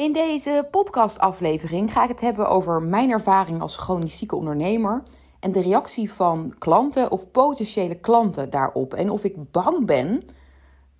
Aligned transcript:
In 0.00 0.12
deze 0.12 0.68
podcastaflevering 0.70 1.92
ga 1.92 2.02
ik 2.02 2.08
het 2.08 2.20
hebben 2.20 2.48
over 2.48 2.82
mijn 2.82 3.10
ervaring 3.10 3.60
als 3.60 3.76
chronisch 3.76 4.18
zieke 4.18 4.36
ondernemer 4.36 5.02
en 5.40 5.52
de 5.52 5.60
reactie 5.60 6.12
van 6.12 6.54
klanten 6.58 7.10
of 7.10 7.30
potentiële 7.30 7.94
klanten 7.94 8.50
daarop. 8.50 8.94
En 8.94 9.10
of 9.10 9.24
ik 9.24 9.50
bang 9.50 9.86
ben 9.86 10.22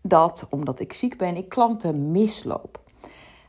dat, 0.02 0.46
omdat 0.50 0.80
ik 0.80 0.92
ziek 0.92 1.16
ben, 1.18 1.36
ik 1.36 1.48
klanten 1.48 2.10
misloop. 2.10 2.80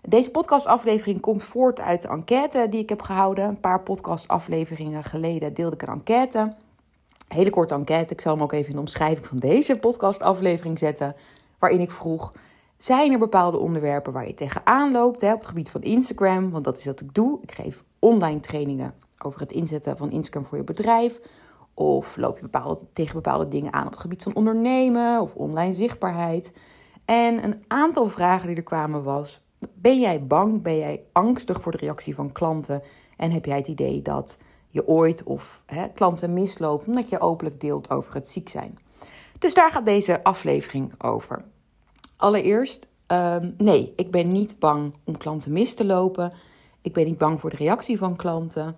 Deze 0.02 0.32
podcastaflevering 0.32 1.20
komt 1.20 1.44
voort 1.44 1.80
uit 1.80 2.02
de 2.02 2.08
enquête 2.08 2.68
die 2.70 2.82
ik 2.82 2.90
heb 2.90 3.02
gehouden. 3.02 3.46
Een 3.46 3.60
paar 3.60 3.82
podcastafleveringen 3.82 5.04
geleden 5.04 5.54
deelde 5.54 5.76
ik 5.76 5.82
een 5.82 5.94
enquête. 5.94 6.54
hele 7.28 7.50
korte 7.50 7.74
enquête. 7.74 8.14
Ik 8.14 8.22
zal 8.22 8.34
hem 8.34 8.44
ook 8.44 8.54
even 8.54 8.70
in 8.70 8.76
de 8.76 8.80
omschrijving 8.80 9.28
van 9.28 9.38
deze 9.38 9.78
podcastaflevering 9.78 10.80
zetten. 10.80 11.16
Waarin 11.60 11.80
ik 11.80 11.92
vroeg: 11.92 12.32
zijn 12.84 13.12
er 13.12 13.20
bepaalde 13.20 13.58
onderwerpen 13.58 14.14
waar 14.14 14.28
je 14.28 14.34
tegenaan 14.34 14.92
loopt 14.92 15.22
hè, 15.22 15.32
op 15.32 15.38
het 15.38 15.48
gebied 15.48 15.70
van 15.70 15.82
Instagram? 15.82 16.52
Want 16.52 16.64
dat 16.64 16.78
is 16.78 16.86
wat 16.86 17.02
ik 17.02 17.14
doe. 17.14 17.40
Ik 17.42 17.52
geef 17.52 17.84
online 18.00 18.40
trainingen 18.40 18.94
over 19.24 19.40
het 19.40 19.52
inzetten 19.52 19.98
van 19.98 20.12
Instagram 20.12 20.46
voor 20.46 20.58
je 20.58 20.64
bedrijf. 20.64 21.20
Of 21.74 22.18
loop 22.18 22.40
je 22.40 22.78
tegen 22.94 23.16
bepaalde 23.16 23.48
dingen 23.48 23.74
aan 23.74 23.86
op 23.86 23.92
het 23.92 24.02
gebied 24.02 24.24
van 24.24 24.36
ondernemen 24.36 25.22
of 25.22 25.36
online 25.36 25.74
zichtbaarheid. 25.74 26.54
En 27.06 27.44
een 27.44 27.64
aantal 27.68 28.06
vragen 28.06 28.48
die 28.48 28.56
er 28.56 28.64
kwamen 28.64 29.04
was: 29.04 29.42
ben 29.74 30.00
jij 30.00 30.26
bang? 30.26 30.62
Ben 30.62 30.78
jij 30.78 31.04
angstig 31.12 31.62
voor 31.62 31.72
de 31.72 31.78
reactie 31.78 32.16
van 32.16 32.32
klanten? 32.32 32.82
En 33.18 33.32
heb 33.32 33.46
jij 33.46 33.58
het 33.58 33.68
idee 33.68 34.02
dat 34.02 34.38
je 34.70 34.88
ooit 34.88 35.24
of 35.24 35.64
hè, 35.66 35.88
klanten 35.90 36.34
misloopt 36.34 36.88
omdat 36.88 37.10
je 37.10 37.20
openlijk 37.20 37.60
deelt 37.60 37.90
over 37.90 38.14
het 38.14 38.30
ziek 38.30 38.50
zijn? 38.50 38.78
Dus 39.40 39.54
daar 39.54 39.72
gaat 39.72 39.86
deze 39.86 40.24
aflevering 40.24 41.04
over. 41.04 41.44
Allereerst, 42.22 42.88
um, 43.08 43.54
nee, 43.58 43.94
ik 43.96 44.12
ben 44.12 44.28
niet 44.28 44.60
bang 44.60 44.94
om 45.04 45.18
klanten 45.18 45.52
mis 45.52 45.74
te 45.74 45.86
lopen. 45.86 46.34
Ik 46.82 46.94
ben 46.94 47.06
niet 47.06 47.18
bang 47.18 47.40
voor 47.40 47.50
de 47.50 47.56
reactie 47.56 47.98
van 47.98 48.16
klanten. 48.16 48.76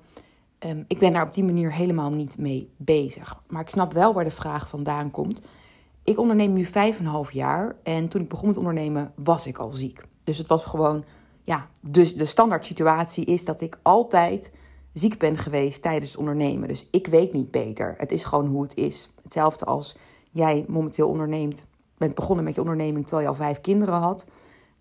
Um, 0.60 0.86
ik 0.88 1.00
ben 1.00 1.14
daar 1.14 1.28
op 1.28 1.34
die 1.34 1.44
manier 1.44 1.74
helemaal 1.74 2.10
niet 2.10 2.38
mee 2.38 2.70
bezig. 2.78 3.42
Maar 3.48 3.62
ik 3.62 3.70
snap 3.70 3.94
wel 3.94 4.14
waar 4.14 4.24
de 4.24 4.32
vraag 4.32 4.68
vandaan 4.68 5.12
komt. 5.12 5.42
Ik 6.04 6.20
onderneem 6.20 6.54
nu 6.54 6.66
5,5 6.66 6.72
jaar 7.32 7.76
en 7.84 8.10
toen 8.10 8.22
ik 8.22 8.30
begon 8.30 8.48
met 8.48 8.58
ondernemen 8.58 9.12
was 9.16 9.48
ik 9.48 9.58
al 9.58 9.72
ziek. 9.72 10.02
Dus 10.24 10.38
het 10.38 10.48
was 10.48 10.66
gewoon, 10.66 11.04
ja, 11.44 11.68
dus 11.82 12.16
de 12.16 12.26
standaard 12.26 12.66
situatie 12.66 13.26
is 13.26 13.46
dat 13.46 13.62
ik 13.62 13.80
altijd 13.82 14.52
ziek 14.94 15.18
ben 15.18 15.38
geweest 15.38 15.82
tijdens 15.82 16.12
het 16.12 16.20
ondernemen. 16.20 16.68
Dus 16.68 16.88
ik 16.92 17.08
weet 17.08 17.34
niet 17.34 17.52
beter. 17.52 17.94
Het 17.98 18.12
is 18.12 18.24
gewoon 18.24 18.48
hoe 18.48 18.64
het 18.64 18.76
is. 18.76 19.10
Hetzelfde 19.24 19.66
als 19.66 19.96
jij 20.32 20.66
momenteel 20.68 21.08
onderneemt 21.08 21.66
bent 22.04 22.16
begonnen 22.16 22.46
met 22.46 22.56
je 22.56 22.62
onderneming 22.62 23.06
terwijl 23.06 23.28
je 23.28 23.34
al 23.34 23.44
vijf 23.44 23.62
kinderen 23.62 24.00
had. 24.00 24.26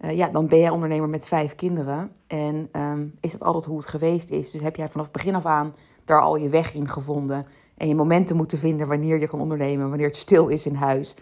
Uh, 0.01 0.17
ja, 0.17 0.29
dan 0.29 0.47
ben 0.47 0.59
jij 0.59 0.71
ondernemer 0.71 1.09
met 1.09 1.29
vijf 1.29 1.55
kinderen. 1.55 2.13
En 2.27 2.69
um, 2.73 3.15
is 3.21 3.33
dat 3.33 3.43
altijd 3.43 3.65
hoe 3.65 3.77
het 3.77 3.87
geweest 3.87 4.31
is. 4.31 4.51
Dus 4.51 4.61
heb 4.61 4.77
jij 4.77 4.89
vanaf 4.89 5.07
het 5.07 5.15
begin 5.15 5.35
af 5.35 5.47
aan 5.47 5.75
daar 6.05 6.21
al 6.21 6.37
je 6.37 6.49
weg 6.49 6.75
in 6.75 6.89
gevonden. 6.89 7.47
En 7.77 7.89
je 7.89 7.95
momenten 7.95 8.37
moeten 8.37 8.59
vinden 8.59 8.89
wanneer 8.89 9.21
je 9.21 9.29
kan 9.29 9.41
ondernemen, 9.41 9.89
wanneer 9.89 10.07
het 10.07 10.17
stil 10.17 10.49
is 10.49 10.67
in 10.67 10.75
huis, 10.75 11.15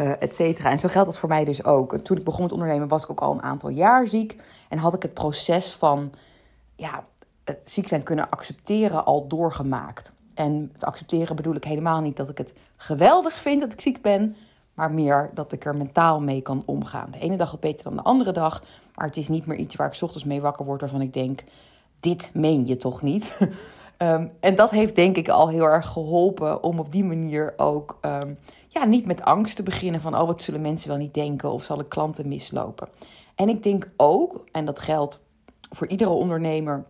uh, 0.00 0.22
et 0.22 0.34
cetera. 0.34 0.70
En 0.70 0.78
zo 0.78 0.88
geldt 0.88 1.08
dat 1.08 1.18
voor 1.18 1.28
mij 1.28 1.44
dus 1.44 1.64
ook. 1.64 1.98
Toen 1.98 2.16
ik 2.16 2.24
begon 2.24 2.42
met 2.42 2.52
ondernemen 2.52 2.88
was 2.88 3.04
ik 3.04 3.10
ook 3.10 3.20
al 3.20 3.32
een 3.32 3.42
aantal 3.42 3.70
jaar 3.70 4.06
ziek. 4.06 4.36
En 4.68 4.78
had 4.78 4.94
ik 4.94 5.02
het 5.02 5.14
proces 5.14 5.74
van 5.74 6.12
ja, 6.76 7.04
het 7.44 7.70
ziek 7.70 7.88
zijn 7.88 8.02
kunnen 8.02 8.30
accepteren 8.30 9.04
al 9.04 9.26
doorgemaakt. 9.26 10.12
En 10.34 10.70
het 10.72 10.84
accepteren 10.84 11.36
bedoel 11.36 11.54
ik 11.54 11.64
helemaal 11.64 12.00
niet 12.00 12.16
dat 12.16 12.28
ik 12.28 12.38
het 12.38 12.52
geweldig 12.76 13.32
vind 13.32 13.60
dat 13.60 13.72
ik 13.72 13.80
ziek 13.80 14.02
ben 14.02 14.36
maar 14.76 14.92
meer 14.92 15.30
dat 15.34 15.52
ik 15.52 15.64
er 15.64 15.76
mentaal 15.76 16.20
mee 16.20 16.40
kan 16.40 16.62
omgaan. 16.66 17.10
De 17.10 17.18
ene 17.18 17.36
dag 17.36 17.50
wat 17.50 17.60
beter 17.60 17.84
dan 17.84 17.96
de 17.96 18.02
andere 18.02 18.32
dag, 18.32 18.62
maar 18.94 19.06
het 19.06 19.16
is 19.16 19.28
niet 19.28 19.46
meer 19.46 19.56
iets 19.56 19.76
waar 19.76 19.86
ik 19.94 20.02
ochtends 20.02 20.24
mee 20.24 20.40
wakker 20.40 20.64
word 20.64 20.80
waarvan 20.80 21.00
ik 21.00 21.12
denk: 21.12 21.44
dit 22.00 22.30
meen 22.34 22.66
je 22.66 22.76
toch 22.76 23.02
niet? 23.02 23.38
um, 23.98 24.32
en 24.40 24.56
dat 24.56 24.70
heeft 24.70 24.96
denk 24.96 25.16
ik 25.16 25.28
al 25.28 25.48
heel 25.48 25.64
erg 25.64 25.86
geholpen 25.86 26.62
om 26.62 26.78
op 26.78 26.92
die 26.92 27.04
manier 27.04 27.54
ook 27.56 27.98
um, 28.02 28.38
ja, 28.68 28.84
niet 28.84 29.06
met 29.06 29.22
angst 29.22 29.56
te 29.56 29.62
beginnen 29.62 30.00
van: 30.00 30.18
oh, 30.18 30.26
wat 30.26 30.42
zullen 30.42 30.60
mensen 30.60 30.88
wel 30.88 30.98
niet 30.98 31.14
denken 31.14 31.50
of 31.50 31.64
zal 31.64 31.80
ik 31.80 31.88
klanten 31.88 32.28
mislopen? 32.28 32.88
En 33.34 33.48
ik 33.48 33.62
denk 33.62 33.90
ook, 33.96 34.44
en 34.52 34.64
dat 34.64 34.78
geldt 34.78 35.22
voor 35.70 35.86
iedere 35.86 36.10
ondernemer, 36.10 36.84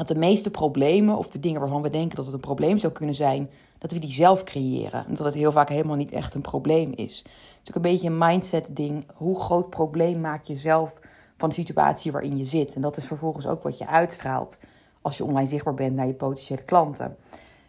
dat 0.00 0.08
de 0.08 0.18
meeste 0.18 0.50
problemen 0.50 1.16
of 1.16 1.28
de 1.28 1.40
dingen 1.40 1.60
waarvan 1.60 1.82
we 1.82 1.90
denken 1.90 2.16
dat 2.16 2.24
het 2.24 2.34
een 2.34 2.40
probleem 2.40 2.78
zou 2.78 2.92
kunnen 2.92 3.14
zijn, 3.14 3.50
dat 3.78 3.92
we 3.92 3.98
die 3.98 4.12
zelf 4.12 4.44
creëren. 4.44 5.06
En 5.06 5.14
dat 5.14 5.24
het 5.24 5.34
heel 5.34 5.52
vaak 5.52 5.68
helemaal 5.68 5.96
niet 5.96 6.12
echt 6.12 6.34
een 6.34 6.40
probleem 6.40 6.92
is. 6.94 7.18
Het 7.18 7.62
is 7.62 7.68
ook 7.68 7.74
een 7.74 7.90
beetje 7.90 8.08
een 8.08 8.18
mindset 8.18 8.68
ding. 8.70 9.04
Hoe 9.14 9.40
groot 9.40 9.70
probleem 9.70 10.20
maak 10.20 10.44
je 10.44 10.54
zelf 10.54 11.00
van 11.36 11.48
de 11.48 11.54
situatie 11.54 12.12
waarin 12.12 12.36
je 12.36 12.44
zit? 12.44 12.74
En 12.74 12.80
dat 12.80 12.96
is 12.96 13.04
vervolgens 13.04 13.46
ook 13.46 13.62
wat 13.62 13.78
je 13.78 13.86
uitstraalt 13.86 14.58
als 15.00 15.16
je 15.16 15.24
online 15.24 15.48
zichtbaar 15.48 15.74
bent 15.74 15.96
naar 15.96 16.06
je 16.06 16.14
potentiële 16.14 16.62
klanten. 16.62 17.16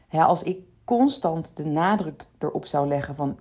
als 0.09 0.43
ik 0.43 0.59
constant 0.83 1.51
de 1.55 1.65
nadruk 1.65 2.25
erop 2.37 2.65
zou 2.65 2.87
leggen 2.87 3.15
van 3.15 3.39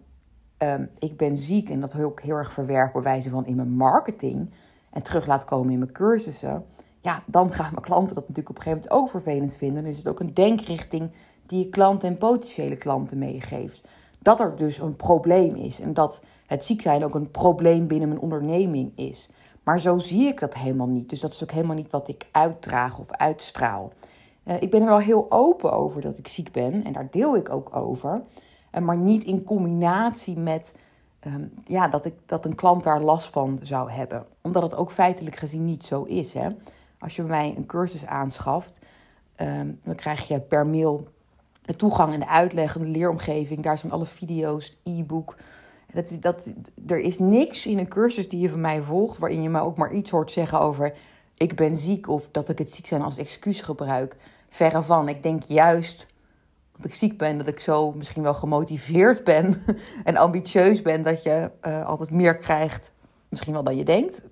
um, 0.58 0.90
ik 0.98 1.16
ben 1.16 1.38
ziek 1.38 1.70
en 1.70 1.80
dat 1.80 2.00
ook 2.00 2.20
heel 2.20 2.36
erg 2.36 2.52
verwerk 2.52 2.92
bij 2.92 3.02
wijze 3.02 3.30
van 3.30 3.46
in 3.46 3.56
mijn 3.56 3.76
marketing 3.76 4.50
en 4.90 5.02
terug 5.02 5.26
laat 5.26 5.44
komen 5.44 5.72
in 5.72 5.78
mijn 5.78 5.92
cursussen, 5.92 6.64
ja, 7.00 7.22
dan 7.26 7.52
gaan 7.52 7.70
mijn 7.72 7.84
klanten 7.84 8.14
dat 8.14 8.28
natuurlijk 8.28 8.48
op 8.48 8.56
een 8.56 8.62
gegeven 8.62 8.88
moment 8.90 9.02
ook 9.02 9.22
vervelend 9.22 9.56
vinden. 9.56 9.82
Dan 9.82 9.90
is 9.90 9.98
het 9.98 10.08
ook 10.08 10.20
een 10.20 10.34
denkrichting 10.34 11.10
die 11.46 11.58
je 11.58 11.68
klanten 11.68 12.08
en 12.08 12.18
potentiële 12.18 12.76
klanten 12.76 13.18
meegeeft. 13.18 13.88
Dat 14.18 14.40
er 14.40 14.56
dus 14.56 14.78
een 14.78 14.96
probleem 14.96 15.54
is 15.54 15.80
en 15.80 15.94
dat 15.94 16.22
het 16.46 16.64
ziek 16.64 16.82
zijn 16.82 17.04
ook 17.04 17.14
een 17.14 17.30
probleem 17.30 17.86
binnen 17.86 18.08
mijn 18.08 18.20
onderneming 18.20 18.92
is. 18.96 19.30
Maar 19.62 19.80
zo 19.80 19.98
zie 19.98 20.26
ik 20.26 20.40
dat 20.40 20.54
helemaal 20.54 20.86
niet. 20.86 21.08
Dus 21.08 21.20
dat 21.20 21.32
is 21.32 21.42
ook 21.42 21.50
helemaal 21.50 21.76
niet 21.76 21.90
wat 21.90 22.08
ik 22.08 22.28
uitdraag 22.30 22.98
of 22.98 23.10
uitstraal. 23.10 23.92
Uh, 24.44 24.54
ik 24.60 24.70
ben 24.70 24.80
er 24.80 24.88
wel 24.88 24.98
heel 24.98 25.26
open 25.28 25.72
over 25.72 26.00
dat 26.00 26.18
ik 26.18 26.28
ziek 26.28 26.52
ben 26.52 26.84
en 26.84 26.92
daar 26.92 27.08
deel 27.10 27.36
ik 27.36 27.50
ook 27.50 27.76
over. 27.76 28.22
Uh, 28.74 28.82
maar 28.82 28.96
niet 28.96 29.24
in 29.24 29.44
combinatie 29.44 30.38
met 30.38 30.74
um, 31.26 31.52
ja, 31.64 31.88
dat, 31.88 32.04
ik, 32.04 32.14
dat 32.26 32.44
een 32.44 32.54
klant 32.54 32.84
daar 32.84 33.00
last 33.00 33.28
van 33.28 33.58
zou 33.62 33.90
hebben. 33.90 34.26
Omdat 34.40 34.62
het 34.62 34.76
ook 34.76 34.90
feitelijk 34.90 35.36
gezien 35.36 35.64
niet 35.64 35.84
zo 35.84 36.02
is. 36.02 36.34
Hè? 36.34 36.48
Als 37.00 37.16
je 37.16 37.22
bij 37.22 37.30
mij 37.30 37.54
een 37.56 37.66
cursus 37.66 38.06
aanschaft, 38.06 38.80
um, 39.40 39.80
dan 39.84 39.94
krijg 39.94 40.28
je 40.28 40.40
per 40.40 40.66
mail 40.66 41.08
de 41.62 41.76
toegang 41.76 42.12
en 42.12 42.20
de 42.20 42.28
uitleg 42.28 42.76
en 42.76 42.82
de 42.82 42.88
leeromgeving. 42.88 43.62
Daar 43.62 43.78
zijn 43.78 43.92
alle 43.92 44.06
video's, 44.06 44.78
e-book. 44.84 45.36
Dat, 45.92 46.16
dat, 46.20 46.50
er 46.86 46.98
is 46.98 47.18
niks 47.18 47.66
in 47.66 47.78
een 47.78 47.88
cursus 47.88 48.28
die 48.28 48.40
je 48.40 48.48
van 48.48 48.60
mij 48.60 48.82
volgt 48.82 49.18
waarin 49.18 49.42
je 49.42 49.48
me 49.48 49.60
ook 49.60 49.76
maar 49.76 49.92
iets 49.92 50.10
hoort 50.10 50.30
zeggen 50.30 50.60
over 50.60 50.94
ik 51.36 51.56
ben 51.56 51.76
ziek 51.76 52.08
of 52.08 52.28
dat 52.30 52.48
ik 52.48 52.58
het 52.58 52.74
ziek 52.74 52.86
zijn 52.86 53.02
als 53.02 53.18
excuus 53.18 53.60
gebruik. 53.60 54.16
Verre 54.48 54.82
van. 54.82 55.08
Ik 55.08 55.22
denk 55.22 55.42
juist 55.42 56.06
dat 56.76 56.84
ik 56.84 56.94
ziek 56.94 57.18
ben, 57.18 57.38
dat 57.38 57.46
ik 57.46 57.60
zo 57.60 57.92
misschien 57.92 58.22
wel 58.22 58.34
gemotiveerd 58.34 59.24
ben 59.24 59.62
en 60.04 60.16
ambitieus 60.16 60.82
ben 60.82 61.02
dat 61.02 61.22
je 61.22 61.50
uh, 61.66 61.86
altijd 61.86 62.10
meer 62.10 62.36
krijgt, 62.36 62.92
misschien 63.28 63.52
wel 63.52 63.62
dan 63.62 63.76
je 63.76 63.84
denkt. 63.84 64.22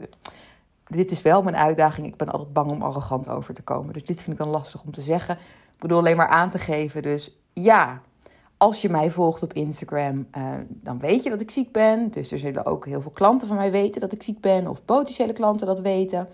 Dit 0.89 1.11
is 1.11 1.23
wel 1.23 1.43
mijn 1.43 1.57
uitdaging. 1.57 2.07
Ik 2.07 2.17
ben 2.17 2.29
altijd 2.29 2.53
bang 2.53 2.71
om 2.71 2.83
arrogant 2.83 3.29
over 3.29 3.55
te 3.55 3.63
komen. 3.63 3.93
Dus 3.93 4.05
dit 4.05 4.23
vind 4.23 4.33
ik 4.33 4.45
dan 4.45 4.53
lastig 4.53 4.83
om 4.83 4.93
te 4.93 5.03
zeggen. 5.03 5.35
Ik 5.75 5.79
bedoel 5.79 5.99
alleen 5.99 6.17
maar 6.17 6.29
aan 6.29 6.51
te 6.51 6.59
geven. 6.59 7.03
Dus 7.03 7.39
ja, 7.53 8.01
als 8.57 8.83
je 8.83 8.89
mij 8.89 9.11
volgt 9.11 9.43
op 9.43 9.53
Instagram, 9.53 10.27
uh, 10.39 10.55
dan 10.69 10.99
weet 10.99 11.23
je 11.23 11.31
dat 11.31 11.41
ik 11.41 11.51
ziek 11.51 11.73
ben. 11.73 12.11
Dus 12.11 12.33
er 12.33 12.39
zullen 12.39 12.67
ook 12.67 12.87
heel 12.87 13.01
veel 13.01 13.11
klanten 13.11 13.49
van 13.49 13.57
mij 13.57 13.71
weten 13.71 14.01
dat 14.01 14.13
ik 14.13 14.23
ziek 14.23 14.41
ben. 14.41 14.67
Of 14.67 14.85
potentiële 14.85 15.33
klanten 15.33 15.67
dat 15.67 15.81
weten. 15.81 16.29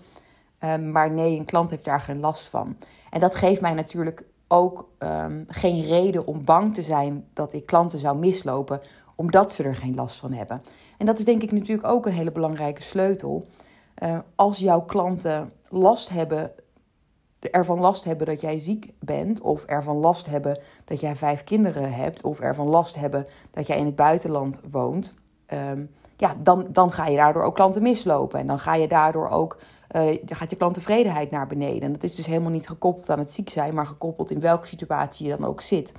Um, 0.59 0.91
maar 0.91 1.11
nee, 1.11 1.37
een 1.37 1.45
klant 1.45 1.69
heeft 1.69 1.85
daar 1.85 2.01
geen 2.01 2.19
last 2.19 2.47
van. 2.47 2.77
En 3.09 3.19
dat 3.19 3.35
geeft 3.35 3.61
mij 3.61 3.73
natuurlijk 3.73 4.23
ook 4.47 4.89
um, 4.99 5.45
geen 5.47 5.81
reden 5.81 6.25
om 6.25 6.45
bang 6.45 6.73
te 6.73 6.81
zijn 6.81 7.25
dat 7.33 7.53
ik 7.53 7.65
klanten 7.65 7.99
zou 7.99 8.17
mislopen. 8.17 8.81
Omdat 9.15 9.51
ze 9.51 9.63
er 9.63 9.75
geen 9.75 9.95
last 9.95 10.15
van 10.15 10.33
hebben. 10.33 10.61
En 10.97 11.05
dat 11.05 11.19
is 11.19 11.25
denk 11.25 11.43
ik 11.43 11.51
natuurlijk 11.51 11.87
ook 11.87 12.05
een 12.05 12.11
hele 12.11 12.31
belangrijke 12.31 12.81
sleutel. 12.81 13.47
Uh, 14.03 14.17
als 14.35 14.59
jouw 14.59 14.81
klanten 14.81 15.51
last 15.69 16.09
hebben 16.09 16.51
ervan 17.51 17.79
last 17.79 18.03
hebben 18.03 18.27
dat 18.27 18.41
jij 18.41 18.59
ziek 18.59 18.93
bent, 18.99 19.41
of 19.41 19.63
ervan 19.63 19.97
last 19.97 20.25
hebben 20.25 20.59
dat 20.85 20.99
jij 20.99 21.15
vijf 21.15 21.43
kinderen 21.43 21.93
hebt, 21.93 22.23
of 22.23 22.39
ervan 22.39 22.67
last 22.67 22.95
hebben 22.95 23.25
dat 23.51 23.67
jij 23.67 23.77
in 23.77 23.85
het 23.85 23.95
buitenland 23.95 24.59
woont, 24.69 25.13
um, 25.53 25.89
ja, 26.17 26.35
dan, 26.39 26.67
dan 26.69 26.91
ga 26.91 27.05
je 27.05 27.17
daardoor 27.17 27.43
ook 27.43 27.55
klanten 27.55 27.81
mislopen. 27.81 28.39
En 28.39 28.47
dan 28.47 28.59
ga 28.59 28.75
je 28.75 28.87
daardoor 28.87 29.29
ook, 29.29 29.57
uh, 29.95 30.17
gaat 30.25 30.49
je 30.49 30.55
klanttevredenheid 30.55 31.31
naar 31.31 31.47
beneden. 31.47 31.81
En 31.81 31.91
dat 31.93 32.03
is 32.03 32.15
dus 32.15 32.25
helemaal 32.25 32.51
niet 32.51 32.67
gekoppeld 32.67 33.09
aan 33.09 33.19
het 33.19 33.31
ziek 33.31 33.49
zijn, 33.49 33.73
maar 33.73 33.85
gekoppeld 33.85 34.31
in 34.31 34.39
welke 34.39 34.67
situatie 34.67 35.27
je 35.27 35.37
dan 35.37 35.47
ook 35.47 35.61
zit. 35.61 35.93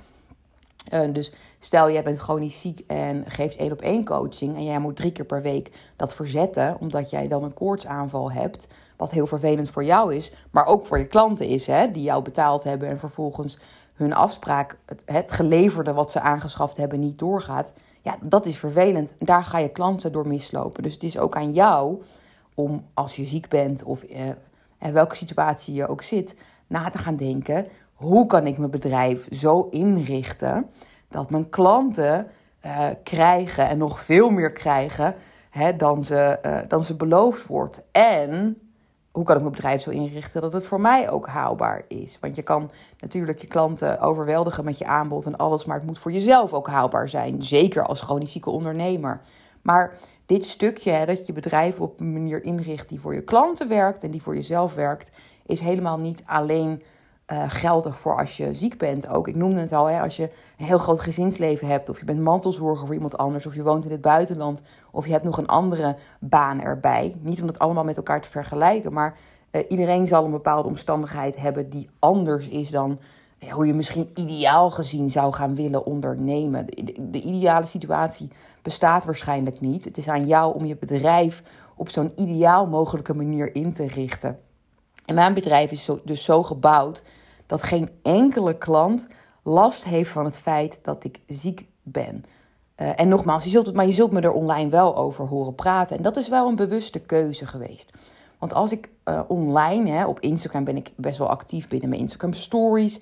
Uh, 0.93 1.13
dus 1.13 1.33
stel, 1.59 1.91
jij 1.91 2.03
bent 2.03 2.17
chronisch 2.17 2.61
ziek 2.61 2.83
en 2.87 3.23
geeft 3.27 3.55
één 3.55 3.71
op 3.71 3.81
één 3.81 4.05
coaching. 4.05 4.55
En 4.55 4.63
jij 4.63 4.79
moet 4.79 4.95
drie 4.95 5.11
keer 5.11 5.25
per 5.25 5.41
week 5.41 5.71
dat 5.95 6.13
verzetten, 6.13 6.77
omdat 6.79 7.09
jij 7.09 7.27
dan 7.27 7.43
een 7.43 7.53
koortsaanval 7.53 8.31
hebt. 8.31 8.67
Wat 8.97 9.11
heel 9.11 9.27
vervelend 9.27 9.69
voor 9.69 9.83
jou 9.83 10.15
is, 10.15 10.33
maar 10.51 10.65
ook 10.65 10.85
voor 10.85 10.97
je 10.97 11.07
klanten 11.07 11.47
is, 11.47 11.67
hè, 11.67 11.91
die 11.91 12.03
jou 12.03 12.21
betaald 12.21 12.63
hebben 12.63 12.87
en 12.87 12.99
vervolgens 12.99 13.59
hun 13.93 14.13
afspraak, 14.13 14.77
het, 15.05 15.31
geleverde 15.31 15.93
wat 15.93 16.11
ze 16.11 16.19
aangeschaft 16.19 16.77
hebben, 16.77 16.99
niet 16.99 17.19
doorgaat. 17.19 17.71
Ja, 18.01 18.17
dat 18.21 18.45
is 18.45 18.57
vervelend. 18.57 19.13
Daar 19.17 19.43
ga 19.43 19.57
je 19.57 19.69
klanten 19.69 20.11
door 20.11 20.27
mislopen. 20.27 20.83
Dus 20.83 20.93
het 20.93 21.03
is 21.03 21.17
ook 21.17 21.35
aan 21.35 21.51
jou 21.51 22.01
om, 22.53 22.83
als 22.93 23.15
je 23.15 23.25
ziek 23.25 23.49
bent 23.49 23.83
of 23.83 24.03
eh, 24.03 24.29
en 24.77 24.93
welke 24.93 25.15
situatie 25.15 25.73
je 25.73 25.87
ook 25.87 26.01
zit, 26.01 26.35
na 26.67 26.89
te 26.89 26.97
gaan 26.97 27.15
denken: 27.15 27.67
hoe 27.97 28.25
kan 28.25 28.47
ik 28.47 28.57
mijn 28.57 28.71
bedrijf 28.71 29.27
zo 29.31 29.67
inrichten 29.69 30.69
dat 31.09 31.29
mijn 31.29 31.49
klanten 31.49 32.27
uh, 32.65 32.87
krijgen 33.03 33.67
en 33.67 33.77
nog 33.77 34.03
veel 34.03 34.29
meer 34.29 34.51
krijgen 34.51 35.15
hè, 35.49 35.75
dan, 35.75 36.03
ze, 36.03 36.39
uh, 36.45 36.59
dan 36.67 36.83
ze 36.83 36.95
beloofd 36.95 37.47
wordt? 37.47 37.83
En 37.91 38.61
hoe 39.11 39.23
kan 39.23 39.35
ik 39.35 39.41
mijn 39.41 39.53
bedrijf 39.53 39.81
zo 39.81 39.89
inrichten 39.89 40.41
dat 40.41 40.53
het 40.53 40.65
voor 40.65 40.81
mij 40.81 41.09
ook 41.09 41.27
haalbaar 41.27 41.83
is? 41.87 42.19
Want 42.19 42.35
je 42.35 42.43
kan 42.43 42.69
natuurlijk 42.99 43.39
je 43.39 43.47
klanten 43.47 43.99
overweldigen 43.99 44.65
met 44.65 44.77
je 44.77 44.85
aanbod 44.85 45.25
en 45.25 45.37
alles, 45.37 45.65
maar 45.65 45.77
het 45.77 45.85
moet 45.85 45.99
voor 45.99 46.11
jezelf 46.11 46.53
ook 46.53 46.67
haalbaar 46.67 47.09
zijn. 47.09 47.41
Zeker 47.41 47.83
als 47.83 48.01
chronisch 48.01 48.31
zieke 48.31 48.49
ondernemer. 48.49 49.21
Maar 49.61 49.97
dit 50.25 50.45
stukje, 50.45 50.91
hè, 50.91 51.05
dat 51.05 51.27
je 51.27 51.33
bedrijf 51.33 51.79
op 51.79 51.99
een 51.99 52.13
manier 52.13 52.43
inricht 52.43 52.89
die 52.89 52.99
voor 52.99 53.13
je 53.13 53.23
klanten 53.23 53.67
werkt 53.67 54.03
en 54.03 54.11
die 54.11 54.21
voor 54.21 54.35
jezelf 54.35 54.73
werkt, 54.73 55.11
is 55.45 55.59
helemaal 55.59 55.99
niet 55.99 56.23
alleen 56.25 56.81
uh, 57.31 57.43
geldig 57.47 57.97
voor 57.97 58.17
als 58.17 58.37
je 58.37 58.53
ziek 58.53 58.77
bent. 58.77 59.07
Ook, 59.07 59.27
ik 59.27 59.35
noemde 59.35 59.59
het 59.59 59.71
al, 59.71 59.85
hè, 59.85 60.01
als 60.01 60.15
je 60.15 60.29
een 60.57 60.65
heel 60.65 60.77
groot 60.77 60.99
gezinsleven 60.99 61.67
hebt, 61.67 61.89
of 61.89 61.99
je 61.99 62.05
bent 62.05 62.19
mantelzorger 62.19 62.85
voor 62.85 62.95
iemand 62.95 63.17
anders, 63.17 63.45
of 63.45 63.55
je 63.55 63.63
woont 63.63 63.85
in 63.85 63.91
het 63.91 64.01
buitenland, 64.01 64.61
of 64.91 65.05
je 65.05 65.11
hebt 65.11 65.23
nog 65.23 65.37
een 65.37 65.47
andere 65.47 65.95
baan 66.19 66.61
erbij. 66.61 67.15
Niet 67.19 67.41
om 67.41 67.47
dat 67.47 67.59
allemaal 67.59 67.83
met 67.83 67.97
elkaar 67.97 68.21
te 68.21 68.29
vergelijken, 68.29 68.93
maar 68.93 69.17
uh, 69.51 69.61
iedereen 69.67 70.07
zal 70.07 70.25
een 70.25 70.31
bepaalde 70.31 70.67
omstandigheid 70.67 71.35
hebben 71.35 71.69
die 71.69 71.89
anders 71.99 72.47
is 72.47 72.69
dan 72.69 72.99
hoe 73.49 73.67
je 73.67 73.73
misschien 73.73 74.11
ideaal 74.13 74.69
gezien 74.69 75.09
zou 75.09 75.33
gaan 75.33 75.55
willen 75.55 75.85
ondernemen. 75.85 76.65
De, 76.65 77.09
de, 77.09 77.21
ideale 77.21 77.65
situatie 77.65 78.31
bestaat 78.61 79.05
waarschijnlijk 79.05 79.59
niet. 79.59 79.85
Het 79.85 79.97
is 79.97 80.07
aan 80.07 80.25
jou 80.25 80.55
om 80.55 80.65
je 80.65 80.75
bedrijf 80.75 81.43
op 81.75 81.89
zo'n 81.89 82.11
ideaal 82.15 82.67
mogelijke 82.67 83.13
manier 83.13 83.55
in 83.55 83.73
te 83.73 83.87
richten. 83.87 84.39
En 85.07 85.15
mijn 85.15 85.33
bedrijf 85.33 85.71
is 85.71 85.89
dus 86.03 86.23
zo 86.23 86.43
gebouwd 86.43 87.03
dat 87.45 87.63
geen 87.63 87.89
enkele 88.03 88.57
klant 88.57 89.07
last 89.43 89.85
heeft 89.85 90.09
van 90.09 90.25
het 90.25 90.37
feit 90.37 90.79
dat 90.81 91.03
ik 91.03 91.19
ziek 91.27 91.67
ben. 91.83 92.23
Uh, 92.77 92.99
en 92.99 93.07
nogmaals, 93.07 93.43
je 93.43 93.49
zult 93.49 93.73
maar 93.73 93.85
je 93.85 93.93
zult 93.93 94.11
me 94.11 94.21
er 94.21 94.31
online 94.31 94.69
wel 94.69 94.97
over 94.97 95.27
horen 95.27 95.55
praten. 95.55 95.97
En 95.97 96.03
dat 96.03 96.17
is 96.17 96.29
wel 96.29 96.47
een 96.47 96.55
bewuste 96.55 96.99
keuze 96.99 97.45
geweest. 97.45 97.91
Want 98.39 98.53
als 98.53 98.71
ik 98.71 98.89
uh, 99.05 99.21
online, 99.27 99.91
hè, 99.91 100.05
op 100.05 100.19
Instagram 100.19 100.63
ben 100.63 100.77
ik 100.77 100.91
best 100.95 101.17
wel 101.17 101.29
actief 101.29 101.67
binnen 101.67 101.89
mijn 101.89 102.01
Instagram 102.01 102.33
stories. 102.33 102.99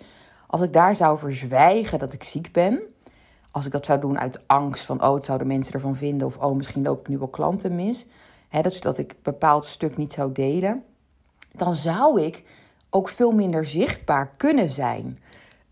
Als 0.48 0.62
ik 0.62 0.74
daar 0.74 0.96
zou 0.96 1.18
verzwijgen 1.18 2.00
dat 2.00 2.14
ik 2.14 2.24
ziek 2.24 2.52
ben, 2.52 2.82
als 3.52 3.66
ik 3.66 3.72
dat 3.72 3.86
zou 3.86 4.00
doen 4.00 4.20
uit 4.20 4.44
angst 4.48 4.86
van, 4.86 5.04
oh, 5.04 5.14
het 5.14 5.26
zouden 5.26 5.48
mensen 5.48 5.74
ervan 5.74 5.96
vinden, 5.96 6.28
of 6.28 6.38
oh, 6.38 6.56
misschien 6.56 6.84
loop 6.84 7.00
ik 7.00 7.08
nu 7.08 7.18
wel 7.18 7.28
klanten 7.28 7.76
mis, 7.76 8.08
hè, 8.50 8.62
dat, 8.62 8.82
dat 8.82 8.98
ik 8.98 9.16
bepaald 9.22 9.66
stuk 9.66 9.98
niet 9.98 10.14
zou 10.14 10.32
delen, 10.32 10.84
dan 11.58 11.76
zou 11.76 12.22
ik 12.22 12.44
ook 12.90 13.10
veel 13.10 13.32
minder 13.32 13.66
zichtbaar 13.66 14.34
kunnen 14.38 14.70
zijn. 14.70 15.18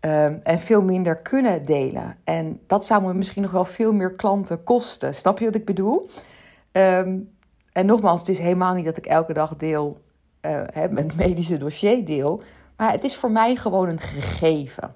Um, 0.00 0.40
en 0.42 0.58
veel 0.58 0.82
minder 0.82 1.16
kunnen 1.16 1.64
delen. 1.64 2.16
En 2.24 2.60
dat 2.66 2.86
zou 2.86 3.02
me 3.02 3.14
misschien 3.14 3.42
nog 3.42 3.50
wel 3.50 3.64
veel 3.64 3.92
meer 3.92 4.14
klanten 4.14 4.64
kosten. 4.64 5.14
Snap 5.14 5.38
je 5.38 5.44
wat 5.44 5.54
ik 5.54 5.64
bedoel? 5.64 6.10
Um, 6.72 7.32
en 7.72 7.86
nogmaals, 7.86 8.20
het 8.20 8.28
is 8.28 8.38
helemaal 8.38 8.74
niet 8.74 8.84
dat 8.84 8.96
ik 8.96 9.06
elke 9.06 9.32
dag 9.32 9.56
deel, 9.56 10.00
uh, 10.42 10.62
met 10.90 11.16
medische 11.16 11.56
dossier 11.56 12.04
deel. 12.04 12.42
Maar 12.76 12.92
het 12.92 13.04
is 13.04 13.16
voor 13.16 13.30
mij 13.30 13.56
gewoon 13.56 13.88
een 13.88 14.00
gegeven. 14.00 14.94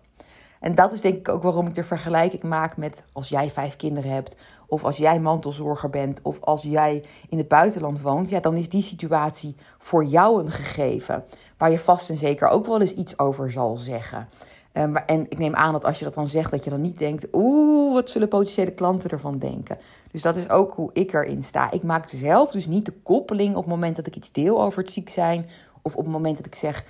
En 0.61 0.75
dat 0.75 0.93
is 0.93 1.01
denk 1.01 1.15
ik 1.15 1.29
ook 1.29 1.43
waarom 1.43 1.67
ik 1.67 1.75
de 1.75 1.85
vergelijking 1.85 2.43
maak 2.43 2.77
met 2.77 3.05
als 3.13 3.29
jij 3.29 3.51
vijf 3.51 3.77
kinderen 3.77 4.11
hebt, 4.11 4.37
of 4.67 4.85
als 4.85 4.97
jij 4.97 5.21
mantelzorger 5.21 5.91
bent, 5.91 6.21
of 6.23 6.41
als 6.41 6.63
jij 6.63 7.05
in 7.29 7.39
het 7.39 7.49
buitenland 7.49 8.01
woont. 8.01 8.29
Ja, 8.29 8.41
dan 8.41 8.57
is 8.57 8.69
die 8.69 8.83
situatie 8.83 9.57
voor 9.79 10.05
jou 10.05 10.41
een 10.41 10.51
gegeven. 10.51 11.25
Waar 11.57 11.71
je 11.71 11.79
vast 11.79 12.11
en 12.11 12.17
zeker 12.17 12.49
ook 12.49 12.67
wel 12.67 12.81
eens 12.81 12.95
iets 12.95 13.19
over 13.19 13.51
zal 13.51 13.77
zeggen. 13.77 14.29
Um, 14.73 14.97
en 14.97 15.27
ik 15.29 15.39
neem 15.39 15.55
aan 15.55 15.73
dat 15.73 15.85
als 15.85 15.99
je 15.99 16.05
dat 16.05 16.15
dan 16.15 16.29
zegt, 16.29 16.51
dat 16.51 16.65
je 16.65 16.71
dan 16.71 16.81
niet 16.81 16.99
denkt: 16.99 17.27
oeh, 17.33 17.95
wat 17.95 18.11
zullen 18.11 18.29
potentiële 18.29 18.71
klanten 18.71 19.11
ervan 19.11 19.39
denken? 19.39 19.79
Dus 20.11 20.23
dat 20.23 20.37
is 20.37 20.51
ook 20.51 20.75
hoe 20.75 20.91
ik 20.93 21.13
erin 21.13 21.43
sta. 21.43 21.71
Ik 21.71 21.83
maak 21.83 22.09
zelf 22.09 22.51
dus 22.51 22.67
niet 22.67 22.87
de 22.87 22.95
koppeling 23.03 23.51
op 23.51 23.63
het 23.63 23.73
moment 23.73 23.97
dat 23.97 24.07
ik 24.07 24.17
iets 24.17 24.33
deel 24.33 24.63
over 24.63 24.83
het 24.83 24.93
ziek 24.93 25.09
zijn, 25.09 25.47
of 25.83 25.97
op 25.97 26.05
het 26.05 26.13
moment 26.13 26.37
dat 26.37 26.47
ik 26.47 26.55
zeg 26.55 26.85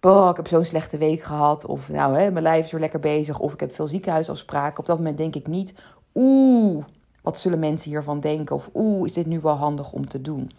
boh, 0.00 0.28
ik 0.30 0.36
heb 0.36 0.48
zo'n 0.48 0.64
slechte 0.64 0.98
week 0.98 1.22
gehad. 1.22 1.66
Of 1.66 1.88
nou, 1.88 2.16
hè, 2.16 2.30
mijn 2.30 2.44
lijf 2.44 2.64
is 2.64 2.70
weer 2.70 2.80
lekker 2.80 3.00
bezig. 3.00 3.38
Of 3.38 3.52
ik 3.52 3.60
heb 3.60 3.74
veel 3.74 3.88
ziekenhuisafspraken. 3.88 4.78
Op 4.78 4.86
dat 4.86 4.96
moment 4.96 5.16
denk 5.16 5.34
ik 5.34 5.46
niet, 5.46 5.74
oeh, 6.14 6.84
wat 7.22 7.38
zullen 7.38 7.58
mensen 7.58 7.90
hiervan 7.90 8.20
denken? 8.20 8.56
Of 8.56 8.70
oeh, 8.74 9.06
is 9.06 9.12
dit 9.12 9.26
nu 9.26 9.40
wel 9.40 9.56
handig 9.56 9.92
om 9.92 10.06
te 10.06 10.20
doen? 10.20 10.50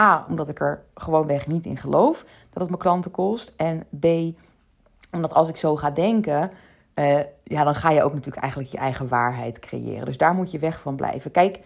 A, 0.00 0.26
omdat 0.28 0.48
ik 0.48 0.60
er 0.60 0.82
gewoonweg 0.94 1.46
niet 1.46 1.66
in 1.66 1.76
geloof 1.76 2.24
dat 2.50 2.60
het 2.60 2.68
mijn 2.68 2.80
klanten 2.80 3.10
kost. 3.10 3.52
En 3.56 3.86
B, 4.00 4.06
omdat 5.10 5.34
als 5.34 5.48
ik 5.48 5.56
zo 5.56 5.76
ga 5.76 5.90
denken, 5.90 6.50
uh, 6.94 7.20
ja, 7.44 7.64
dan 7.64 7.74
ga 7.74 7.90
je 7.90 8.02
ook 8.02 8.12
natuurlijk 8.12 8.42
eigenlijk 8.42 8.72
je 8.72 8.78
eigen 8.78 9.08
waarheid 9.08 9.58
creëren. 9.58 10.04
Dus 10.04 10.16
daar 10.16 10.34
moet 10.34 10.50
je 10.50 10.58
weg 10.58 10.80
van 10.80 10.96
blijven. 10.96 11.30
Kijk, 11.30 11.60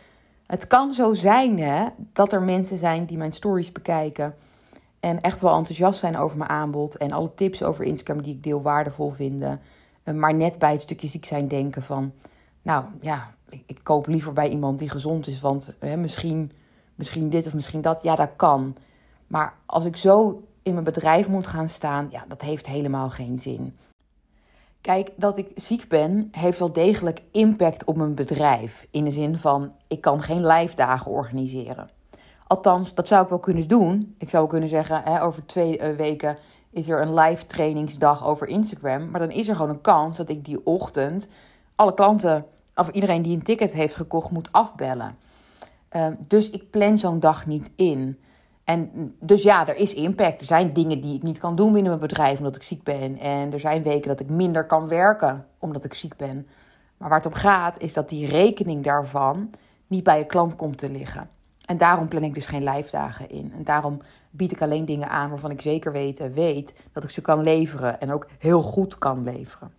het 0.46 0.66
kan 0.66 0.92
zo 0.92 1.14
zijn 1.14 1.58
hè, 1.58 1.86
dat 2.12 2.32
er 2.32 2.42
mensen 2.42 2.76
zijn 2.76 3.04
die 3.04 3.18
mijn 3.18 3.32
stories 3.32 3.72
bekijken 3.72 4.34
en 5.00 5.20
echt 5.20 5.40
wel 5.40 5.56
enthousiast 5.56 5.98
zijn 5.98 6.16
over 6.16 6.38
mijn 6.38 6.50
aanbod. 6.50 6.96
En 6.96 7.12
alle 7.12 7.34
tips 7.34 7.62
over 7.62 7.84
Instagram 7.84 8.22
die 8.22 8.34
ik 8.34 8.42
deel 8.42 8.62
waardevol 8.62 9.10
vinden. 9.10 9.60
Eh, 10.02 10.14
maar 10.14 10.34
net 10.34 10.58
bij 10.58 10.72
het 10.72 10.80
stukje 10.80 11.08
ziek 11.08 11.24
zijn 11.24 11.48
denken 11.48 11.82
van... 11.82 12.12
Nou 12.62 12.84
ja, 13.00 13.34
ik, 13.48 13.62
ik 13.66 13.80
koop 13.82 14.06
liever 14.06 14.32
bij 14.32 14.48
iemand 14.48 14.78
die 14.78 14.90
gezond 14.90 15.26
is. 15.26 15.40
Want 15.40 15.72
hè, 15.78 15.96
misschien, 15.96 16.52
misschien 16.94 17.30
dit 17.30 17.46
of 17.46 17.54
misschien 17.54 17.80
dat. 17.80 18.02
Ja, 18.02 18.16
dat 18.16 18.30
kan. 18.36 18.76
Maar 19.26 19.54
als 19.66 19.84
ik 19.84 19.96
zo 19.96 20.42
in 20.62 20.72
mijn 20.72 20.84
bedrijf 20.84 21.28
moet 21.28 21.46
gaan 21.46 21.68
staan... 21.68 22.08
Ja, 22.10 22.24
dat 22.28 22.42
heeft 22.42 22.66
helemaal 22.66 23.10
geen 23.10 23.38
zin. 23.38 23.76
Kijk, 24.80 25.10
dat 25.16 25.38
ik 25.38 25.50
ziek 25.54 25.88
ben, 25.88 26.28
heeft 26.30 26.58
wel 26.58 26.72
degelijk 26.72 27.22
impact 27.32 27.84
op 27.84 27.96
mijn 27.96 28.14
bedrijf. 28.14 28.86
In 28.90 29.04
de 29.04 29.10
zin 29.10 29.38
van, 29.38 29.72
ik 29.88 30.00
kan 30.00 30.22
geen 30.22 30.46
live 30.46 30.74
dagen 30.74 31.10
organiseren. 31.10 31.88
Althans, 32.46 32.94
dat 32.94 33.08
zou 33.08 33.22
ik 33.22 33.28
wel 33.28 33.38
kunnen 33.38 33.68
doen. 33.68 34.14
Ik 34.18 34.30
zou 34.30 34.48
kunnen 34.48 34.68
zeggen, 34.68 35.02
hè, 35.04 35.22
over 35.22 35.46
twee 35.46 35.78
eh, 35.78 35.96
weken 35.96 36.36
is 36.70 36.88
er 36.88 37.00
een 37.00 37.14
live 37.14 37.46
trainingsdag 37.46 38.26
over 38.26 38.46
Instagram. 38.46 39.10
Maar 39.10 39.20
dan 39.20 39.30
is 39.30 39.48
er 39.48 39.54
gewoon 39.54 39.70
een 39.70 39.80
kans 39.80 40.16
dat 40.16 40.28
ik 40.28 40.44
die 40.44 40.66
ochtend 40.66 41.28
alle 41.74 41.94
klanten, 41.94 42.46
of 42.74 42.88
iedereen 42.88 43.22
die 43.22 43.36
een 43.36 43.42
ticket 43.42 43.72
heeft 43.72 43.96
gekocht, 43.96 44.30
moet 44.30 44.52
afbellen. 44.52 45.16
Uh, 45.92 46.06
dus 46.28 46.50
ik 46.50 46.70
plan 46.70 46.98
zo'n 46.98 47.20
dag 47.20 47.46
niet 47.46 47.70
in. 47.76 48.18
En 48.64 49.14
dus 49.20 49.42
ja, 49.42 49.68
er 49.68 49.76
is 49.76 49.94
impact. 49.94 50.40
Er 50.40 50.46
zijn 50.46 50.72
dingen 50.72 51.00
die 51.00 51.14
ik 51.14 51.22
niet 51.22 51.38
kan 51.38 51.56
doen 51.56 51.72
binnen 51.72 51.90
mijn 51.90 52.08
bedrijf 52.08 52.38
omdat 52.38 52.56
ik 52.56 52.62
ziek 52.62 52.82
ben. 52.82 53.18
En 53.18 53.52
er 53.52 53.60
zijn 53.60 53.82
weken 53.82 54.08
dat 54.08 54.20
ik 54.20 54.28
minder 54.28 54.66
kan 54.66 54.88
werken 54.88 55.46
omdat 55.58 55.84
ik 55.84 55.94
ziek 55.94 56.16
ben. 56.16 56.46
Maar 56.96 57.08
waar 57.08 57.18
het 57.18 57.26
om 57.26 57.34
gaat, 57.34 57.78
is 57.80 57.92
dat 57.92 58.08
die 58.08 58.26
rekening 58.26 58.84
daarvan 58.84 59.50
niet 59.86 60.04
bij 60.04 60.18
je 60.18 60.26
klant 60.26 60.56
komt 60.56 60.78
te 60.78 60.90
liggen. 60.90 61.30
En 61.66 61.78
daarom 61.78 62.08
plan 62.08 62.22
ik 62.22 62.34
dus 62.34 62.46
geen 62.46 62.64
live 62.64 62.90
dagen 62.90 63.28
in. 63.28 63.52
En 63.56 63.64
daarom 63.64 64.00
bied 64.30 64.52
ik 64.52 64.62
alleen 64.62 64.84
dingen 64.84 65.08
aan 65.08 65.30
waarvan 65.30 65.50
ik 65.50 65.60
zeker 65.60 65.92
weet, 65.92 66.32
weet 66.32 66.74
dat 66.92 67.04
ik 67.04 67.10
ze 67.10 67.20
kan 67.20 67.42
leveren. 67.42 68.00
En 68.00 68.12
ook 68.12 68.26
heel 68.38 68.62
goed 68.62 68.98
kan 68.98 69.22
leveren. 69.22 69.72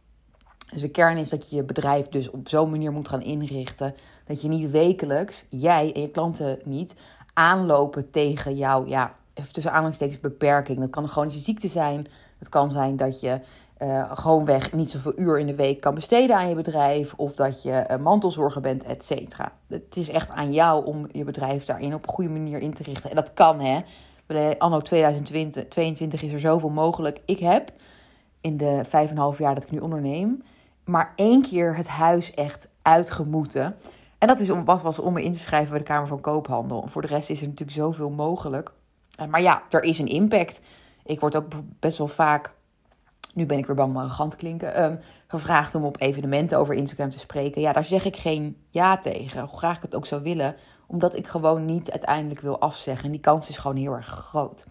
Dus 0.71 0.81
de 0.81 0.89
kern 0.89 1.17
is 1.17 1.29
dat 1.29 1.49
je 1.49 1.55
je 1.55 1.63
bedrijf 1.63 2.07
dus 2.07 2.29
op 2.29 2.49
zo'n 2.49 2.69
manier 2.69 2.91
moet 2.91 3.07
gaan 3.07 3.21
inrichten. 3.21 3.95
Dat 4.25 4.41
je 4.41 4.47
niet 4.47 4.71
wekelijks, 4.71 5.45
jij 5.49 5.93
en 5.93 6.01
je 6.01 6.09
klanten 6.09 6.59
niet, 6.63 6.95
aanlopen 7.33 8.09
tegen 8.09 8.55
jouw, 8.55 8.85
ja, 8.85 9.15
even 9.33 9.53
tussen 9.53 9.71
aanhalingstekens 9.71 10.19
beperking. 10.19 10.79
Dat 10.79 10.89
kan 10.89 11.03
een 11.03 11.09
chronische 11.09 11.39
ziekte 11.39 11.67
zijn. 11.67 12.07
Het 12.37 12.49
kan 12.49 12.71
zijn 12.71 12.95
dat 12.95 13.19
je 13.19 13.39
uh, 13.83 14.11
gewoonweg 14.13 14.73
niet 14.73 14.89
zoveel 14.89 15.19
uur 15.19 15.39
in 15.39 15.45
de 15.45 15.55
week 15.55 15.81
kan 15.81 15.95
besteden 15.95 16.35
aan 16.35 16.49
je 16.49 16.55
bedrijf. 16.55 17.13
Of 17.17 17.33
dat 17.33 17.63
je 17.63 17.85
uh, 17.91 17.97
mantelzorger 17.97 18.61
bent, 18.61 18.83
et 18.83 19.03
cetera. 19.03 19.51
Het 19.67 19.95
is 19.95 20.09
echt 20.09 20.29
aan 20.29 20.51
jou 20.51 20.85
om 20.85 21.07
je 21.11 21.23
bedrijf 21.23 21.65
daarin 21.65 21.93
op 21.93 22.07
een 22.07 22.13
goede 22.13 22.29
manier 22.29 22.59
in 22.59 22.73
te 22.73 22.83
richten. 22.83 23.09
En 23.09 23.15
dat 23.15 23.33
kan, 23.33 23.59
hè. 23.59 23.81
Anno 24.57 24.79
2022 24.79 26.21
is 26.21 26.33
er 26.33 26.39
zoveel 26.39 26.69
mogelijk. 26.69 27.21
Ik 27.25 27.39
heb 27.39 27.71
in 28.41 28.57
de 28.57 28.81
vijf 28.83 29.09
en 29.09 29.17
half 29.17 29.37
jaar 29.37 29.55
dat 29.55 29.63
ik 29.63 29.71
nu 29.71 29.79
onderneem... 29.79 30.43
maar 30.83 31.13
één 31.15 31.41
keer 31.41 31.75
het 31.75 31.87
huis 31.87 32.31
echt 32.31 32.67
uitgemoeten. 32.81 33.75
En 34.17 34.27
dat 34.27 34.39
is 34.39 34.49
om, 34.49 34.65
wat 34.65 34.81
was 34.81 34.99
om 34.99 35.13
me 35.13 35.23
in 35.23 35.33
te 35.33 35.39
schrijven 35.39 35.69
bij 35.69 35.79
de 35.79 35.85
Kamer 35.85 36.07
van 36.07 36.21
Koophandel. 36.21 36.85
Voor 36.87 37.01
de 37.01 37.07
rest 37.07 37.29
is 37.29 37.41
er 37.41 37.47
natuurlijk 37.47 37.77
zoveel 37.77 38.09
mogelijk. 38.09 38.71
Uh, 39.21 39.27
maar 39.27 39.41
ja, 39.41 39.63
er 39.69 39.83
is 39.83 39.99
een 39.99 40.07
impact. 40.07 40.59
Ik 41.05 41.19
word 41.19 41.35
ook 41.35 41.45
best 41.79 41.97
wel 41.97 42.07
vaak 42.07 42.53
nu 43.37 43.45
ben 43.45 43.57
ik 43.57 43.65
weer 43.65 43.75
bang 43.75 43.89
om 43.89 43.97
arrogant 43.97 44.35
klinken, 44.35 44.83
um, 44.83 44.99
gevraagd 45.27 45.75
om 45.75 45.83
op 45.83 46.01
evenementen 46.01 46.57
over 46.57 46.75
Instagram 46.75 47.09
te 47.09 47.19
spreken. 47.19 47.61
Ja, 47.61 47.73
daar 47.73 47.85
zeg 47.85 48.05
ik 48.05 48.15
geen 48.15 48.57
ja 48.69 48.97
tegen, 48.97 49.41
hoe 49.41 49.57
graag 49.57 49.75
ik 49.75 49.81
het 49.81 49.95
ook 49.95 50.05
zou 50.05 50.21
willen, 50.21 50.55
omdat 50.87 51.15
ik 51.15 51.27
gewoon 51.27 51.65
niet 51.65 51.91
uiteindelijk 51.91 52.39
wil 52.39 52.59
afzeggen. 52.59 53.05
En 53.05 53.11
die 53.11 53.19
kans 53.19 53.49
is 53.49 53.57
gewoon 53.57 53.77
heel 53.77 53.93
erg 53.93 54.07
groot. 54.07 54.65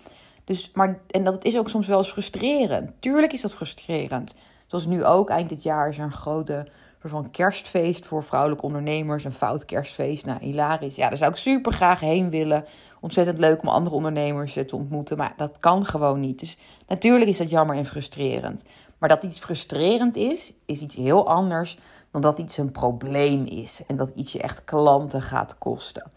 Dus, 0.44 0.70
maar, 0.74 1.00
en 1.10 1.24
dat 1.24 1.44
is 1.44 1.56
ook 1.56 1.68
soms 1.68 1.86
wel 1.86 1.98
eens 1.98 2.10
frustrerend. 2.10 2.90
Tuurlijk 3.00 3.32
is 3.32 3.40
dat 3.40 3.54
frustrerend. 3.54 4.34
Zoals 4.66 4.86
nu 4.86 5.04
ook, 5.04 5.28
eind 5.28 5.48
dit 5.48 5.62
jaar 5.62 5.88
is 5.88 5.98
er 5.98 6.04
een 6.04 6.12
grote 6.12 6.66
van 7.04 7.30
kerstfeest 7.30 8.06
voor 8.06 8.24
vrouwelijke 8.24 8.64
ondernemers. 8.64 9.24
Een 9.24 9.32
fout 9.32 9.64
kerstfeest. 9.64 10.26
Nou, 10.26 10.38
hilarisch. 10.40 10.96
Ja, 10.96 11.08
daar 11.08 11.18
zou 11.18 11.30
ik 11.30 11.36
super 11.36 11.72
graag 11.72 12.00
heen 12.00 12.30
willen. 12.30 12.64
Ontzettend 13.00 13.38
leuk 13.38 13.62
om 13.62 13.68
andere 13.68 13.94
ondernemers 13.94 14.56
eh, 14.56 14.64
te 14.64 14.76
ontmoeten. 14.76 15.16
Maar 15.16 15.32
dat 15.36 15.56
kan 15.60 15.84
gewoon 15.84 16.20
niet. 16.20 16.38
Dus 16.38 16.58
natuurlijk 16.88 17.30
is 17.30 17.38
dat 17.38 17.50
jammer 17.50 17.76
en 17.76 17.86
frustrerend. 17.86 18.64
Maar 18.98 19.08
dat 19.08 19.24
iets 19.24 19.38
frustrerend 19.38 20.16
is, 20.16 20.52
is 20.66 20.80
iets 20.80 20.96
heel 20.96 21.28
anders 21.28 21.78
dan 22.10 22.20
dat 22.20 22.38
iets 22.38 22.56
een 22.56 22.72
probleem 22.72 23.44
is. 23.44 23.82
En 23.86 23.96
dat 23.96 24.10
iets 24.10 24.32
je 24.32 24.40
echt 24.40 24.64
klanten 24.64 25.22
gaat 25.22 25.58
kosten. 25.58 26.10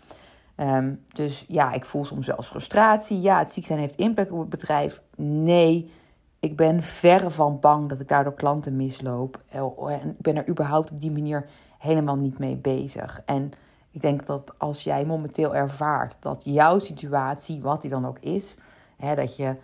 Ehm, 0.55 0.93
dus 1.13 1.45
ja, 1.47 1.73
ik 1.73 1.85
voel 1.85 2.05
soms 2.05 2.25
zelfs 2.25 2.47
frustratie. 2.47 3.21
Ja, 3.21 3.39
het 3.39 3.53
ziek 3.53 3.65
zijn 3.65 3.79
heeft 3.79 3.95
impact 3.95 4.31
op 4.31 4.39
het 4.39 4.49
bedrijf. 4.49 5.01
Nee, 5.15 5.91
ik 6.39 6.55
ben 6.55 6.81
verre 6.81 7.29
van 7.29 7.59
bang 7.59 7.89
dat 7.89 7.99
ik 7.99 8.07
daardoor 8.07 8.33
klanten 8.33 8.75
misloop. 8.75 9.39
En 9.87 10.09
ik 10.09 10.21
ben 10.21 10.35
er 10.35 10.49
überhaupt 10.49 10.91
op 10.91 11.01
die 11.01 11.11
manier 11.11 11.45
helemaal 11.77 12.15
niet 12.15 12.39
mee 12.39 12.55
bezig. 12.55 13.21
En 13.25 13.51
ik 13.91 14.01
denk 14.01 14.25
dat 14.25 14.53
als 14.57 14.83
jij 14.83 15.05
momenteel 15.05 15.55
ervaart 15.55 16.17
dat 16.19 16.41
jouw 16.43 16.79
situatie, 16.79 17.61
wat 17.61 17.81
die 17.81 17.89
dan 17.89 18.07
ook 18.07 18.19
is, 18.19 18.57
hè, 18.97 19.15
dat 19.15 19.35
je 19.35 19.55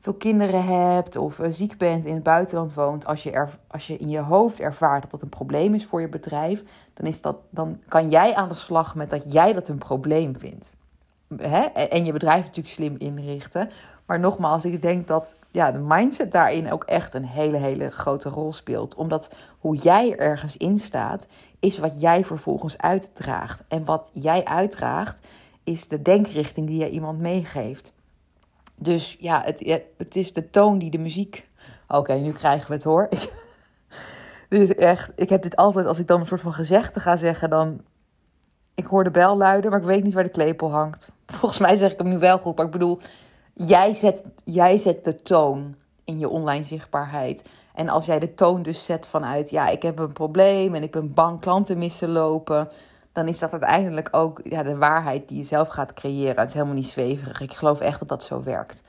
veel 0.00 0.14
kinderen 0.14 0.64
hebt 0.64 1.16
of 1.16 1.38
uh, 1.38 1.46
ziek 1.50 1.78
bent 1.78 2.04
in 2.04 2.14
het 2.14 2.22
buitenland 2.22 2.74
woont, 2.74 3.06
als 3.06 3.22
je, 3.22 3.30
er, 3.30 3.58
als 3.66 3.86
je 3.86 3.96
in 3.96 4.08
je 4.08 4.20
hoofd 4.20 4.60
ervaart 4.60 5.02
dat 5.02 5.10
dat 5.10 5.22
een 5.22 5.28
probleem 5.28 5.74
is 5.74 5.86
voor 5.86 6.00
je 6.00 6.08
bedrijf, 6.08 6.64
dan, 6.94 7.06
is 7.06 7.20
dat, 7.20 7.36
dan 7.50 7.80
kan 7.88 8.08
jij 8.08 8.34
aan 8.34 8.48
de 8.48 8.54
slag 8.54 8.94
met 8.94 9.10
dat 9.10 9.32
jij 9.32 9.52
dat 9.52 9.68
een 9.68 9.78
probleem 9.78 10.38
vindt. 10.38 10.72
Hè? 11.36 11.60
En 11.60 12.04
je 12.04 12.12
bedrijf 12.12 12.44
natuurlijk 12.44 12.74
slim 12.74 12.94
inrichten. 12.98 13.70
Maar 14.06 14.20
nogmaals, 14.20 14.64
ik 14.64 14.82
denk 14.82 15.06
dat 15.06 15.36
ja, 15.50 15.72
de 15.72 15.78
mindset 15.78 16.32
daarin 16.32 16.72
ook 16.72 16.84
echt 16.84 17.14
een 17.14 17.24
hele, 17.24 17.56
hele 17.56 17.90
grote 17.90 18.28
rol 18.28 18.52
speelt. 18.52 18.94
Omdat 18.94 19.30
hoe 19.58 19.76
jij 19.76 20.16
ergens 20.16 20.56
in 20.56 20.78
staat, 20.78 21.26
is 21.60 21.78
wat 21.78 22.00
jij 22.00 22.24
vervolgens 22.24 22.78
uitdraagt. 22.78 23.64
En 23.68 23.84
wat 23.84 24.10
jij 24.12 24.44
uitdraagt, 24.44 25.26
is 25.64 25.88
de 25.88 26.02
denkrichting 26.02 26.66
die 26.66 26.78
je 26.78 26.90
iemand 26.90 27.20
meegeeft. 27.20 27.92
Dus 28.76 29.16
ja, 29.20 29.42
het, 29.44 29.80
het 29.96 30.16
is 30.16 30.32
de 30.32 30.50
toon 30.50 30.78
die 30.78 30.90
de 30.90 30.98
muziek. 30.98 31.48
Oké, 31.88 32.14
nu 32.14 32.32
krijgen 32.32 32.68
we 32.68 32.74
het 32.74 32.84
hoor. 32.84 33.08
dit 34.48 34.60
is 34.60 34.74
echt, 34.74 35.12
ik 35.16 35.28
heb 35.28 35.42
dit 35.42 35.56
altijd, 35.56 35.86
als 35.86 35.98
ik 35.98 36.06
dan 36.06 36.20
een 36.20 36.26
soort 36.26 36.40
van 36.40 36.52
gezegde 36.52 37.00
ga 37.00 37.16
zeggen, 37.16 37.50
dan. 37.50 37.80
Ik 38.74 38.86
hoor 38.86 39.04
de 39.04 39.10
bel 39.10 39.36
luiden, 39.36 39.70
maar 39.70 39.80
ik 39.80 39.86
weet 39.86 40.04
niet 40.04 40.14
waar 40.14 40.22
de 40.22 40.28
klepel 40.28 40.70
hangt. 40.70 41.08
Volgens 41.26 41.60
mij 41.60 41.76
zeg 41.76 41.92
ik 41.92 41.98
hem 41.98 42.08
nu 42.08 42.18
wel 42.18 42.38
goed, 42.38 42.56
maar 42.56 42.66
ik 42.66 42.72
bedoel, 42.72 42.98
jij 43.52 43.94
zet, 43.94 44.22
jij 44.44 44.78
zet 44.78 45.04
de 45.04 45.22
toon 45.22 45.74
in 46.04 46.18
je 46.18 46.28
online 46.28 46.64
zichtbaarheid. 46.64 47.42
En 47.74 47.88
als 47.88 48.06
jij 48.06 48.18
de 48.18 48.34
toon 48.34 48.62
dus 48.62 48.84
zet 48.84 49.06
vanuit, 49.06 49.50
ja, 49.50 49.68
ik 49.68 49.82
heb 49.82 49.98
een 49.98 50.12
probleem 50.12 50.74
en 50.74 50.82
ik 50.82 50.90
ben 50.90 51.12
bang 51.12 51.40
klanten 51.40 51.78
missen 51.78 52.08
lopen, 52.10 52.68
dan 53.12 53.28
is 53.28 53.38
dat 53.38 53.52
uiteindelijk 53.52 54.08
ook 54.10 54.40
ja, 54.44 54.62
de 54.62 54.76
waarheid 54.76 55.28
die 55.28 55.38
je 55.38 55.44
zelf 55.44 55.68
gaat 55.68 55.92
creëren. 55.92 56.38
Het 56.38 56.48
is 56.48 56.54
helemaal 56.54 56.74
niet 56.74 56.86
zweverig. 56.86 57.40
Ik 57.40 57.54
geloof 57.54 57.80
echt 57.80 57.98
dat 57.98 58.08
dat 58.08 58.24
zo 58.24 58.42
werkt. 58.42 58.82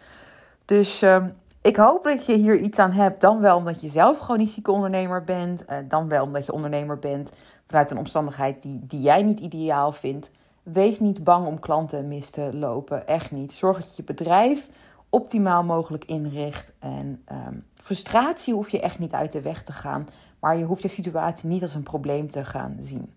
Dus 0.66 1.02
uh, 1.02 1.24
ik 1.62 1.76
hoop 1.76 2.04
dat 2.04 2.26
je 2.26 2.36
hier 2.36 2.56
iets 2.56 2.80
aan 2.80 2.92
hebt. 2.92 3.22
Dan 3.22 3.40
wel 3.40 3.58
omdat 3.58 3.82
je 3.82 3.88
zelf 3.88 4.18
gewoon 4.18 4.38
niet 4.38 4.50
zieke 4.50 4.72
ondernemer 4.72 5.24
bent. 5.24 5.64
Uh, 5.70 5.78
dan 5.88 6.08
wel 6.08 6.24
omdat 6.24 6.46
je 6.46 6.52
ondernemer 6.52 7.00
bent 7.00 7.32
vanuit 7.68 7.92
een 7.92 7.98
omstandigheid 7.98 8.62
die, 8.62 8.80
die 8.84 9.02
jij 9.02 9.24
niet 9.24 9.40
ideaal 9.40 9.92
vindt. 9.92 10.32
Wees 10.64 11.00
niet 11.00 11.24
bang 11.24 11.48
om 11.48 11.60
klanten 11.60 12.08
mis 12.08 12.30
te 12.30 12.50
lopen. 12.54 13.08
Echt 13.08 13.32
niet. 13.32 13.52
Zorg 13.52 13.78
dat 13.78 13.88
je 13.88 13.94
je 13.96 14.04
bedrijf 14.04 14.70
optimaal 15.10 15.64
mogelijk 15.64 16.06
inricht. 16.06 16.74
En 16.80 17.24
um, 17.32 17.66
frustratie 17.76 18.54
hoef 18.54 18.70
je 18.70 18.80
echt 18.80 19.00
niet 19.00 19.14
uit 19.14 19.32
de 19.32 19.42
weg 19.42 19.64
te 19.64 19.72
gaan. 19.72 20.08
Maar 20.40 20.58
je 20.58 20.64
hoeft 20.64 20.82
je 20.82 20.88
situatie 20.88 21.50
niet 21.50 21.62
als 21.62 21.74
een 21.74 21.84
probleem 21.84 22.32
te 22.32 22.46
gaan 22.46 22.76
zien. 22.80 23.14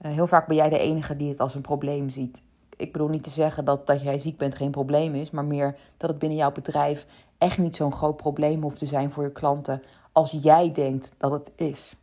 Uh, 0.00 0.12
heel 0.12 0.26
vaak 0.26 0.46
ben 0.46 0.56
jij 0.56 0.68
de 0.68 0.78
enige 0.78 1.16
die 1.16 1.28
het 1.28 1.40
als 1.40 1.54
een 1.54 1.60
probleem 1.60 2.10
ziet. 2.10 2.42
Ik 2.76 2.92
bedoel 2.92 3.08
niet 3.08 3.22
te 3.22 3.30
zeggen 3.30 3.64
dat 3.64 3.86
dat 3.86 4.02
jij 4.02 4.18
ziek 4.18 4.36
bent 4.36 4.54
geen 4.54 4.70
probleem 4.70 5.14
is, 5.14 5.30
maar 5.30 5.44
meer 5.44 5.76
dat 5.96 6.10
het 6.10 6.18
binnen 6.18 6.38
jouw 6.38 6.52
bedrijf 6.52 7.06
echt 7.38 7.58
niet 7.58 7.76
zo'n 7.76 7.92
groot 7.92 8.16
probleem 8.16 8.62
hoeft 8.62 8.78
te 8.78 8.86
zijn 8.86 9.10
voor 9.10 9.22
je 9.22 9.32
klanten 9.32 9.82
als 10.12 10.30
jij 10.30 10.72
denkt 10.72 11.12
dat 11.16 11.32
het 11.32 11.52
is. 11.56 11.96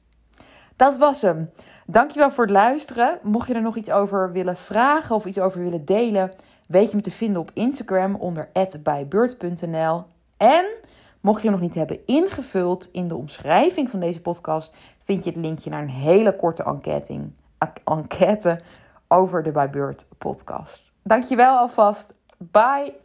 Dat 0.76 0.98
was 0.98 1.22
hem. 1.22 1.50
Dankjewel 1.86 2.32
voor 2.32 2.44
het 2.44 2.54
luisteren. 2.54 3.20
Mocht 3.22 3.48
je 3.48 3.54
er 3.54 3.62
nog 3.62 3.76
iets 3.76 3.92
over 3.92 4.32
willen 4.32 4.58
vragen 4.58 5.16
of 5.16 5.26
iets 5.26 5.40
over 5.40 5.62
willen 5.62 5.86
delen, 5.86 6.32
weet 6.68 6.90
je 6.90 6.96
me 6.96 7.02
te 7.02 7.12
vinden 7.12 7.42
op 7.42 7.52
Instagram 7.54 8.16
onder 8.16 8.50
@bijbeurt.nl. 8.84 10.04
En 10.38 10.66
mocht 11.22 11.42
je 11.42 11.48
hem 11.50 11.60
nog 11.60 11.68
niet 11.68 11.76
hebben 11.76 12.06
ingevuld 12.06 12.90
in 12.92 13.08
de 13.08 13.16
omschrijving 13.16 13.90
van 13.90 14.00
deze 14.00 14.22
podcast, 14.22 14.74
vind 15.04 15.24
je 15.24 15.30
het 15.30 15.40
linkje 15.40 15.70
naar 15.70 15.82
een 15.82 15.90
hele 15.90 16.36
korte 16.36 16.64
enquête, 17.84 18.60
over 19.08 19.44
de 19.44 19.52
Bijbeurt 19.52 20.06
podcast. 20.18 20.92
Dankjewel 21.04 21.58
alvast. 21.58 22.14
Bye. 22.38 23.05